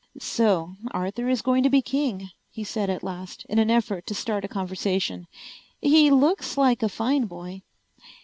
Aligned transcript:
"So 0.17 0.77
Arthur 0.89 1.29
is 1.29 1.43
going 1.43 1.61
to 1.61 1.69
be 1.69 1.83
king," 1.83 2.31
he 2.49 2.63
said 2.63 2.89
at 2.89 3.03
last, 3.03 3.45
in 3.47 3.59
an 3.59 3.69
effort 3.69 4.07
to 4.07 4.15
start 4.15 4.43
a 4.43 4.47
conversation. 4.47 5.27
"He 5.79 6.09
looks 6.09 6.57
like 6.57 6.81
a 6.81 6.89
fine 6.89 7.27
boy." 7.27 7.61